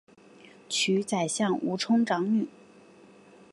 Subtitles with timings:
[0.67, 2.47] 娶宰相吴充长女。